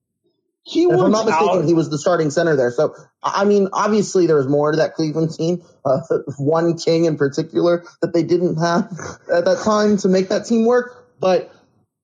[0.68, 1.66] He if I'm not mistaken, out.
[1.66, 2.72] he was the starting center there.
[2.72, 5.64] So, I mean, obviously there was more to that Cleveland team.
[5.86, 6.02] Uh,
[6.38, 8.84] one king in particular that they didn't have
[9.34, 11.06] at that time to make that team work.
[11.20, 11.54] But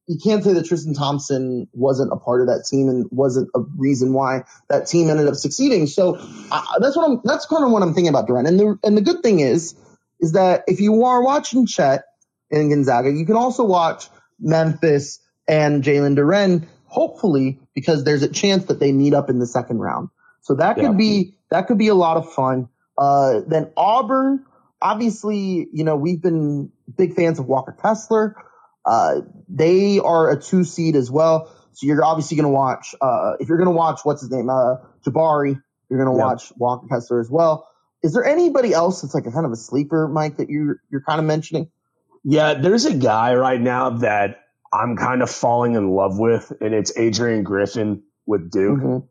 [0.07, 3.59] you can't say that Tristan Thompson wasn't a part of that team and wasn't a
[3.77, 5.87] reason why that team ended up succeeding.
[5.87, 6.15] So
[6.51, 7.21] uh, that's what I'm.
[7.25, 8.47] That's kind of what I'm thinking about Duren.
[8.47, 9.75] And the and the good thing is,
[10.21, 12.05] is that if you are watching Chet
[12.49, 14.07] and Gonzaga, you can also watch
[14.39, 16.67] Memphis and Jalen Duren.
[16.93, 20.09] Hopefully, because there's a chance that they meet up in the second round.
[20.41, 20.91] So that could yeah.
[20.91, 22.69] be that could be a lot of fun.
[22.95, 24.45] Uh, then Auburn,
[24.79, 28.35] obviously, you know we've been big fans of Walker Kessler.
[28.85, 31.51] Uh, they are a two seed as well.
[31.71, 34.51] So you're obviously going to watch, uh, if you're going to watch, what's his name?
[34.51, 37.67] Uh, Jabari, you're going to watch Walker Kessler as well.
[38.03, 41.01] Is there anybody else that's like a kind of a sleeper, Mike, that you're, you're
[41.01, 41.71] kind of mentioning?
[42.23, 44.42] Yeah, there's a guy right now that
[44.73, 48.79] I'm kind of falling in love with, and it's Adrian Griffin with Duke.
[48.79, 49.05] Mm-hmm.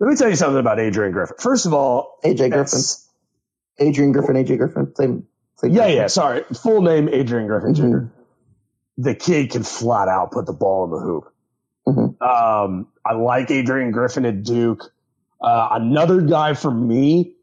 [0.00, 1.36] Let me tell you something about Adrian Griffin.
[1.38, 2.80] First of all, AJ Griffin.
[3.78, 5.26] Adrian Griffin, AJ Griffin, same
[5.56, 6.06] same yeah, yeah.
[6.08, 8.06] Sorry, full name Adrian Griffin mm-hmm.
[8.06, 8.12] Jr.
[8.98, 11.32] The kid can flat out put the ball in the hoop.
[11.86, 12.22] Mm-hmm.
[12.22, 14.92] Um, I like Adrian Griffin at Duke.
[15.40, 17.34] Uh, another guy for me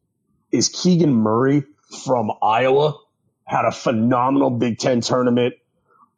[0.51, 1.63] is Keegan Murray
[2.03, 2.97] from Iowa.
[3.45, 5.55] Had a phenomenal Big Ten tournament.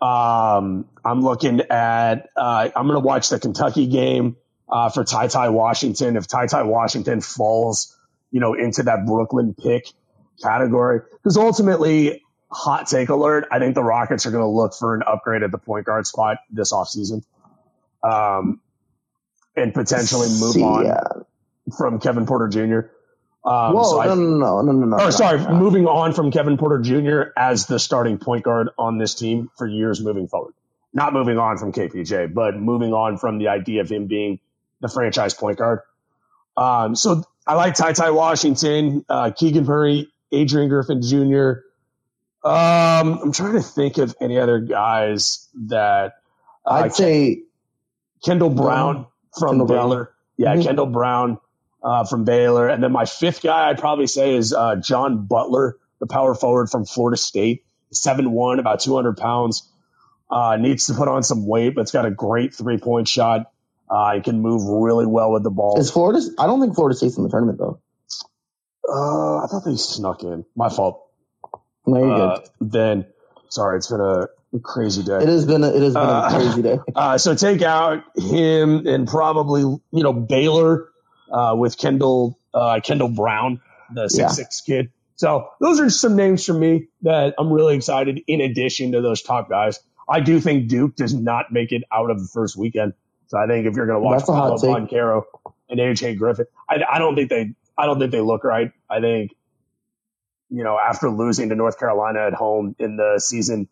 [0.04, 2.30] Um, I'm looking at.
[2.36, 4.36] Uh, I'm going to watch the Kentucky game
[4.70, 6.18] uh, for Ty Ty Washington.
[6.18, 7.98] If Ty Ty Washington falls,
[8.30, 9.88] you know, into that Brooklyn pick,
[10.42, 11.02] category.
[11.14, 15.04] Because ultimately, hot take alert, I think the Rockets are going to look for an
[15.08, 17.24] upgrade at the point guard spot this offseason.
[18.04, 18.60] Um,
[19.56, 21.04] and potentially move See, on yeah.
[21.78, 22.90] from Kevin Porter Jr.
[23.46, 25.40] Um, Whoa, so I, no, no, no, no, no, Oh, sorry.
[25.40, 25.56] No.
[25.56, 27.32] Moving on from Kevin Porter Jr.
[27.38, 30.54] as the starting point guard on this team for years moving forward.
[30.94, 34.40] Not moving on from KPJ, but moving on from the idea of him being
[34.80, 35.80] the franchise point guard.
[36.56, 41.62] Um, so I like Ty Ty Washington, uh, Keegan Murray Adrian Griffin Jr.
[42.44, 46.16] Um, I'm trying to think of any other guys that
[46.66, 47.44] uh, I'd say
[48.24, 49.96] Kendall Brown from Kendall Baylor.
[49.96, 50.08] Brown.
[50.36, 50.62] Yeah, mm-hmm.
[50.64, 51.38] Kendall Brown
[51.84, 55.78] uh, from Baylor, and then my fifth guy I'd probably say is uh, John Butler,
[56.00, 59.70] the power forward from Florida State, seven one, about 200 pounds.
[60.32, 63.52] Uh, needs to put on some weight, but it's got a great three point shot.
[63.90, 65.80] Uh, he can move really well with the ball.
[65.80, 66.22] Is Florida?
[66.40, 67.80] I don't think Florida State's in the tournament though.
[68.88, 70.46] Uh, I thought they snuck in.
[70.56, 71.06] My fault.
[71.86, 73.06] No, Uh, then,
[73.50, 74.28] sorry, it's been a
[74.62, 75.18] crazy day.
[75.18, 76.80] It has been a, it has been Uh, a crazy day.
[76.96, 80.88] Uh, so take out him and probably you know Baylor
[81.34, 83.60] uh, with Kendall uh, Kendall Brown,
[83.94, 84.28] the six Yeah.
[84.30, 84.92] six kid.
[85.16, 88.22] So those are some names for me that I'm really excited.
[88.28, 92.10] In addition to those top guys, I do think Duke does not make it out
[92.12, 92.94] of the first weekend.
[93.28, 94.90] So I think if you're going to watch That's a hot Paolo take.
[94.90, 95.24] Banchero
[95.70, 98.72] and AJ Griffin, I, I don't think they I don't think they look right.
[98.90, 99.32] I think
[100.50, 103.68] you know after losing to North Carolina at home in the season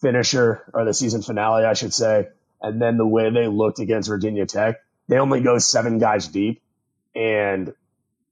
[0.00, 2.28] finisher or the season finale, I should say,
[2.60, 4.76] and then the way they looked against Virginia Tech,
[5.08, 6.62] they only go seven guys deep,
[7.16, 7.74] and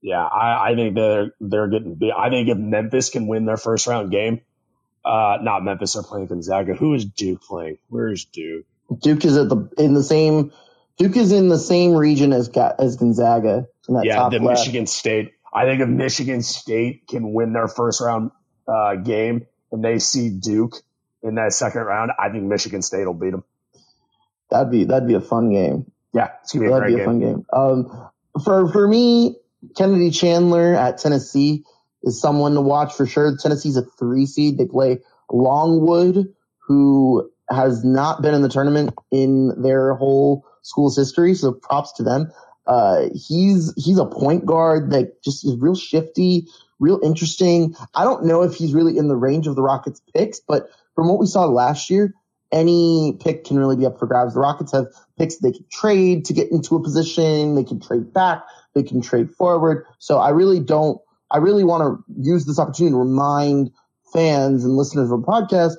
[0.02, 1.98] yeah, I, I think they're they're getting.
[2.16, 4.42] I think if Memphis can win their first round game,
[5.04, 6.74] uh, not Memphis, they're playing Gonzaga.
[6.74, 7.78] Who is Duke playing?
[7.88, 8.66] Where is Duke?
[9.00, 10.52] Duke is at the in the same.
[10.98, 14.60] Duke is in the same region as as Gonzaga in that yeah, the left.
[14.60, 15.32] Michigan State.
[15.52, 18.30] I think if Michigan State can win their first round
[18.68, 20.74] uh, game and they see Duke
[21.22, 23.44] in that second round, I think Michigan State will beat them.
[24.50, 25.90] That'd be that'd be a fun game.
[26.12, 27.06] Yeah, it's gonna be a That'd be a game.
[27.06, 27.46] fun game.
[27.52, 28.10] Um,
[28.42, 29.36] for for me,
[29.76, 31.64] Kennedy Chandler at Tennessee
[32.02, 33.36] is someone to watch for sure.
[33.36, 34.58] Tennessee's a three seed.
[34.58, 36.34] They play Longwood,
[36.66, 41.34] who has not been in the tournament in their whole school's history.
[41.34, 42.32] So props to them.
[42.66, 46.46] Uh, he's he's a point guard that just is real shifty,
[46.80, 47.74] real interesting.
[47.94, 51.08] I don't know if he's really in the range of the Rockets picks, but from
[51.08, 52.14] what we saw last year,
[52.54, 54.34] any pick can really be up for grabs.
[54.34, 54.86] The Rockets have
[55.18, 57.56] picks they can trade to get into a position.
[57.56, 58.44] They can trade back.
[58.74, 59.84] They can trade forward.
[59.98, 60.98] So I really don't.
[61.30, 63.72] I really want to use this opportunity to remind
[64.12, 65.74] fans and listeners of the podcast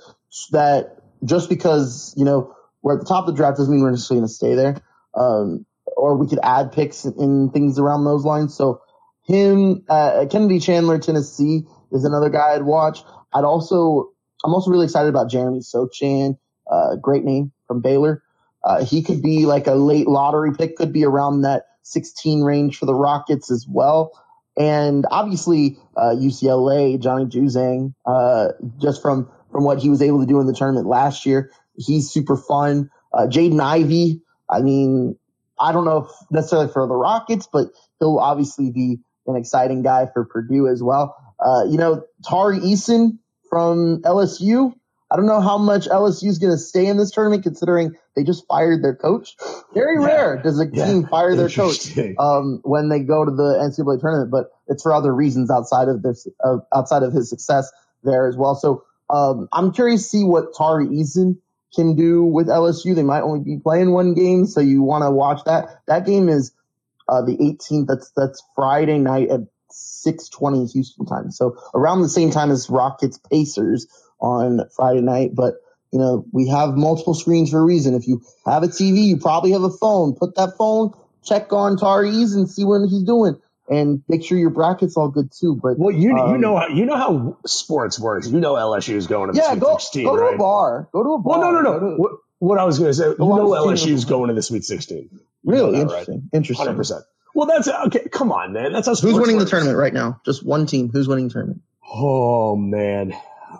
[0.51, 3.91] that just because you know we're at the top of the draft doesn't mean we're
[3.91, 4.81] necessarily going to stay there.
[5.15, 5.65] Um,
[5.97, 8.53] or we could add picks and things around those lines.
[8.53, 8.81] So
[9.23, 12.99] him, uh, Kennedy Chandler, Tennessee is another guy I'd watch.
[13.33, 14.09] I'd also,
[14.43, 16.37] I'm also really excited about Jeremy Sochan,
[16.69, 18.23] uh, great name from Baylor.
[18.63, 22.77] Uh, he could be like a late lottery pick, could be around that 16 range
[22.77, 24.11] for the Rockets as well.
[24.57, 30.25] And obviously, uh, UCLA, Johnny Juzang, uh, just from, from what he was able to
[30.25, 32.89] do in the tournament last year, he's super fun.
[33.13, 35.17] Uh, Jaden Ivey, I mean,
[35.59, 37.67] I don't know if necessarily for the Rockets, but
[37.99, 41.15] he'll obviously be an exciting guy for Purdue as well.
[41.39, 44.73] Uh, you know, Tari Eason from LSU.
[45.11, 48.23] I don't know how much LSU is going to stay in this tournament, considering they
[48.23, 49.35] just fired their coach.
[49.73, 50.05] Very Yeah.
[50.07, 50.85] rare does a Yeah.
[50.87, 54.93] team fire their coach um, when they go to the NCAA tournament, but it's for
[54.93, 57.71] other reasons outside of this, uh, outside of his success
[58.03, 58.55] there as well.
[58.55, 61.37] So um, I'm curious to see what Tari Eason
[61.75, 62.95] can do with LSU.
[62.95, 65.81] They might only be playing one game, so you want to watch that.
[65.87, 66.51] That game is
[67.07, 67.87] uh, the 18th.
[67.87, 69.41] That's that's Friday night at
[69.71, 71.31] 6:20 Houston time.
[71.31, 73.87] So around the same time as Rockets Pacers
[74.19, 75.31] on Friday night.
[75.33, 75.55] But
[75.91, 77.93] you know we have multiple screens for a reason.
[77.95, 80.13] If you have a TV, you probably have a phone.
[80.15, 84.49] Put that phone, check on Tari's and see what he's doing, and make sure your
[84.49, 85.59] bracket's all good too.
[85.61, 88.27] But Well, you you um, know how you know how sports works.
[88.27, 90.89] You know LSU is going to the yeah, Sweet go 16, go to a bar.
[90.91, 91.39] Go to a bar.
[91.39, 91.95] Well, no, no, Go to- no.
[91.97, 94.65] What, what I was going to say, you know LSU is going to the Sweet
[94.65, 95.09] 16.
[95.11, 95.81] You Really know that, right?
[95.83, 96.29] interesting.
[96.33, 96.65] Interesting.
[96.65, 97.03] Hundred percent.
[97.33, 98.07] Well, that's okay.
[98.11, 98.71] Come on, man.
[98.73, 100.21] That's how Who's sports winning the tournament right now?
[100.25, 100.89] Just one team.
[100.89, 101.61] Who's winning the tournament?
[101.89, 103.13] Oh man.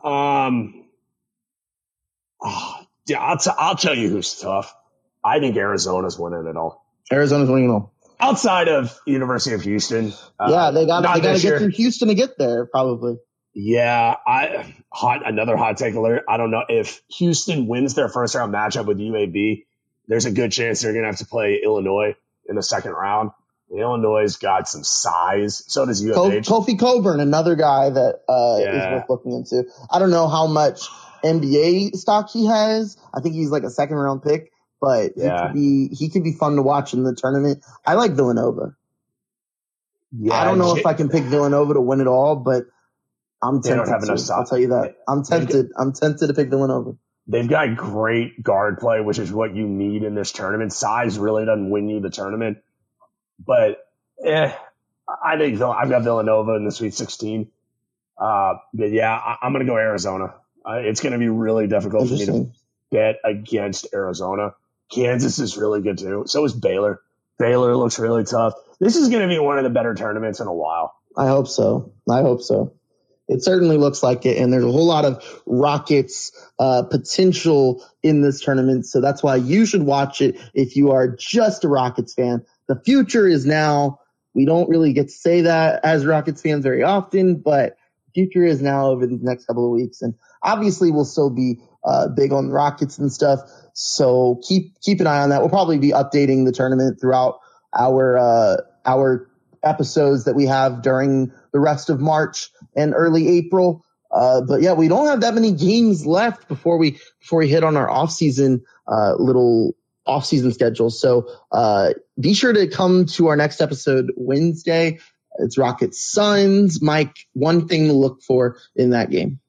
[0.06, 0.86] Um.
[2.42, 4.74] ah, yeah, I'll, t- I'll tell you who's tough.
[5.24, 6.86] I think Arizona's winning it all.
[7.12, 7.94] Arizona's winning it all.
[8.20, 10.14] Outside of University of Houston.
[10.40, 13.18] uh, yeah, they got they got to get through Houston to get there, probably.
[13.54, 16.24] Yeah, I hot another hot take alert.
[16.30, 19.66] I don't know if Houston wins their first round matchup with UAB.
[20.08, 22.16] There's a good chance they're gonna have to play Illinois
[22.48, 23.32] in the second round.
[23.72, 25.64] Illinois got some size.
[25.68, 26.48] So does U of H.
[26.48, 29.64] Kofi Cockburn, another guy that uh, is worth looking into.
[29.90, 30.82] I don't know how much
[31.24, 32.98] NBA stock he has.
[33.14, 36.34] I think he's like a second round pick, but he could be he could be
[36.34, 37.64] fun to watch in the tournament.
[37.86, 38.76] I like Villanova.
[40.18, 42.66] Yeah, I don't know J- if I can pick Villanova to win it all, but
[43.42, 43.76] I'm tempted.
[43.76, 44.34] don't have enough to.
[44.34, 44.96] I'll tell you that.
[45.08, 45.72] I'm tempted.
[45.78, 46.94] I'm tempted to pick Villanova.
[47.28, 50.72] They've got great guard play, which is what you need in this tournament.
[50.72, 52.60] Size really doesn't win you the tournament,
[53.40, 53.88] but
[54.24, 54.52] eh,
[55.24, 57.50] I think I've got Villanova in the Sweet 16.
[58.18, 60.36] Uh, but yeah, I, I'm going to go Arizona.
[60.66, 62.50] Uh, it's going to be really difficult for me to
[62.92, 64.54] bet against Arizona.
[64.90, 66.24] Kansas is really good too.
[66.28, 67.02] So is Baylor.
[67.38, 68.54] Baylor looks really tough.
[68.80, 70.96] This is going to be one of the better tournaments in a while.
[71.18, 71.94] I hope so.
[72.10, 72.74] I hope so.
[73.28, 78.22] It certainly looks like it, and there's a whole lot of Rockets uh, potential in
[78.22, 78.86] this tournament.
[78.86, 82.46] So that's why you should watch it if you are just a Rockets fan.
[82.68, 84.00] The future is now
[84.36, 87.78] We don't really get to say that as Rockets fans very often, but
[88.14, 90.02] future is now over these next couple of weeks.
[90.02, 90.14] And
[90.44, 93.40] obviously we'll still be uh, big on Rockets and stuff.
[93.74, 95.40] So keep keep an eye on that.
[95.40, 97.40] We'll probably be updating the tournament throughout
[97.78, 99.30] our uh, our
[99.64, 103.84] episodes that we have during the rest of March and early April.
[104.12, 107.64] Uh, but yeah, we don't have that many games left before we before we hit
[107.64, 110.90] on our off season uh, little off season schedule.
[110.90, 115.00] So uh, be sure to come to our next episode Wednesday.
[115.38, 116.82] It's Rockets Suns.
[116.82, 119.40] Mike, one thing to look for in that game.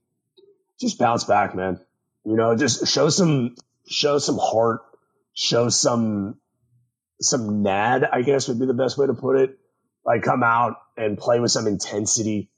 [0.80, 1.80] Just bounce back, man.
[2.24, 3.54] You know, just show some
[3.88, 4.80] show some heart,
[5.32, 6.38] show some
[7.20, 9.58] some nad, I guess would be the best way to put it.
[10.04, 12.50] Like come out and play with some intensity,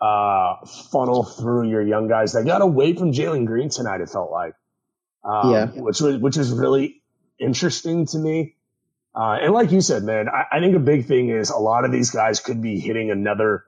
[0.00, 0.56] uh,
[0.90, 2.32] funnel through your young guys.
[2.32, 4.00] They got away from Jalen Green tonight.
[4.00, 4.54] It felt like,
[5.24, 7.02] um, yeah, which was which is really
[7.38, 8.56] interesting to me.
[9.14, 11.84] Uh, and like you said, man, I, I, think a big thing is a lot
[11.84, 13.64] of these guys could be hitting another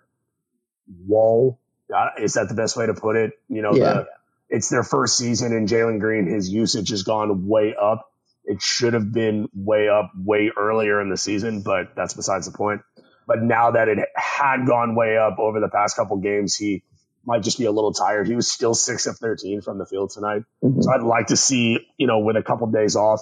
[1.07, 1.61] wall.
[1.95, 3.33] Uh, is that the best way to put it?
[3.49, 3.85] You know, yeah.
[3.85, 4.07] the,
[4.49, 8.11] it's their first season and Jalen Green, his usage has gone way up.
[8.45, 12.57] It should have been way up way earlier in the season, but that's besides the
[12.57, 12.83] point.
[13.27, 16.83] But now that it had gone way up over the past couple games, he
[17.25, 18.29] might just be a little tired.
[18.29, 20.43] He was still six of 13 from the field tonight.
[20.63, 20.81] Mm-hmm.
[20.81, 23.21] So I'd like to see, you know, with a couple days off,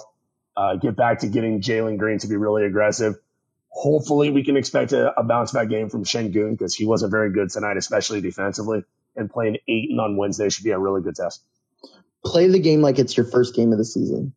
[0.57, 3.15] uh, get back to getting Jalen Green to be really aggressive.
[3.69, 7.31] Hopefully we can expect a, a bounce back game from Sengun because he wasn't very
[7.31, 8.83] good tonight, especially defensively
[9.15, 11.41] and playing Ayton on Wednesday should be a really good test.
[12.23, 14.33] Play the game like it's your first game of the season.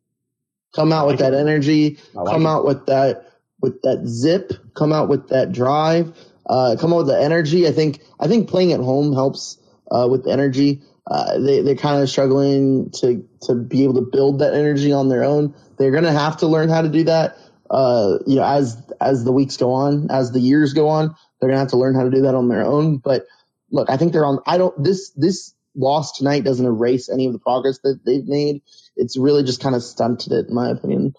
[0.73, 1.97] Come out with that energy.
[2.13, 2.49] Like come it.
[2.49, 4.53] out with that with that zip.
[4.75, 6.15] Come out with that drive.
[6.45, 7.67] Uh, come out with the energy.
[7.67, 9.57] I think I think playing at home helps
[9.89, 10.81] uh, with the energy.
[11.09, 15.09] Uh, they they're kind of struggling to to be able to build that energy on
[15.09, 15.55] their own.
[15.77, 17.37] They're gonna have to learn how to do that.
[17.69, 21.49] Uh, you know, as as the weeks go on, as the years go on, they're
[21.49, 22.97] gonna have to learn how to do that on their own.
[22.97, 23.25] But
[23.71, 24.39] look, I think they're on.
[24.45, 24.83] I don't.
[24.83, 28.61] This this loss tonight doesn't erase any of the progress that they've made.
[28.95, 31.15] It's really just kind of stunted it, in my opinion.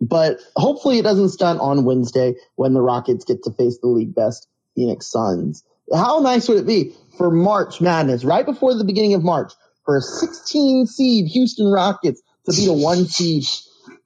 [0.00, 4.14] But hopefully, it doesn't stunt on Wednesday when the Rockets get to face the league
[4.14, 5.64] best Phoenix Suns.
[5.92, 9.52] How nice would it be for March Madness, right before the beginning of March,
[9.84, 13.44] for a 16 seed Houston Rockets to beat a one seed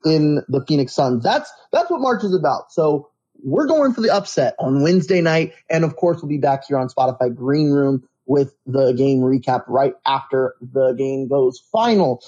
[0.05, 1.23] in the Phoenix Suns?
[1.23, 2.73] That's that's what March is about.
[2.73, 3.11] So
[3.43, 5.53] we're going for the upset on Wednesday night.
[5.71, 9.65] And of course, we'll be back here on Spotify Green Room with the game recap
[9.69, 12.23] right after the game goes final.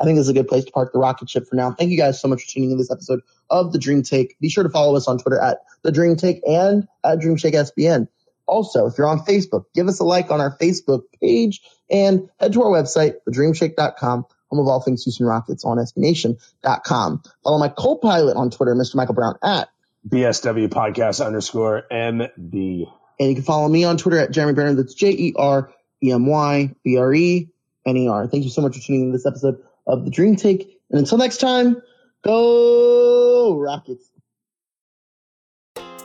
[0.00, 1.70] I think this is a good place to park the rocket ship for now.
[1.70, 4.36] Thank you guys so much for tuning in this episode of The Dream Take.
[4.40, 7.54] Be sure to follow us on Twitter at The Dream Take and at Dream Shake
[7.54, 8.08] SBN.
[8.46, 12.52] Also, if you're on Facebook, give us a like on our Facebook page and head
[12.52, 17.22] to our website, thedreamshake.com, home of all things Houston Rockets on SBNation.com.
[17.42, 18.96] Follow my co-pilot on Twitter, Mr.
[18.96, 19.68] Michael Brown at
[20.08, 22.92] BSW podcast underscore MB.
[23.20, 24.76] And you can follow me on Twitter at Jeremy Brener.
[24.76, 25.70] That's J E R
[26.02, 27.48] E M Y B R E
[27.86, 28.26] N E R.
[28.26, 30.80] Thank you so much for tuning in to this episode of The Dream Take.
[30.90, 31.80] And until next time,
[32.22, 34.10] go Rockets.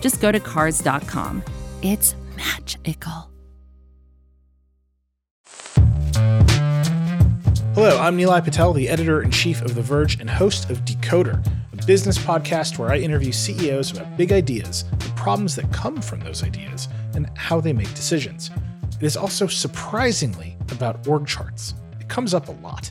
[0.00, 1.42] just go to Cars.com.
[1.82, 3.30] It's magical.
[7.74, 11.46] Hello, I'm Nilay Patel, the editor in chief of The Verge and host of Decoder,
[11.74, 16.20] a business podcast where I interview CEOs about big ideas, the problems that come from
[16.20, 18.50] those ideas, and how they make decisions.
[18.98, 21.74] It is also surprisingly about org charts.
[22.00, 22.90] It comes up a lot.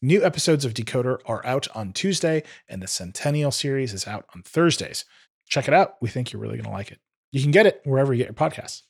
[0.00, 4.42] New episodes of Decoder are out on Tuesday, and the Centennial series is out on
[4.42, 5.04] Thursdays.
[5.48, 5.94] Check it out.
[6.00, 7.00] We think you're really going to like it.
[7.32, 8.82] You can get it wherever you get your podcasts.